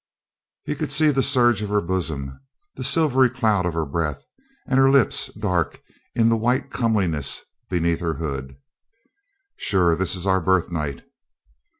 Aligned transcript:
He 0.65 0.73
could 0.73 0.91
see 0.91 1.11
the 1.11 1.21
surge 1.21 1.61
of 1.61 1.69
her 1.69 1.79
bosom, 1.79 2.39
the 2.73 2.83
silvery 2.83 3.29
cloud 3.29 3.67
of 3.67 3.75
her 3.75 3.85
breath, 3.85 4.23
and 4.65 4.79
her 4.79 4.89
lips 4.89 5.27
dark 5.39 5.79
in 6.15 6.27
the 6.27 6.35
white 6.35 6.71
comeliness 6.71 7.41
beneath 7.69 7.99
her 7.99 8.15
hood. 8.15 8.55
"Sure, 9.57 9.95
this 9.95 10.15
is 10.15 10.25
our 10.25 10.41
birth 10.41 10.71
night." 10.71 11.03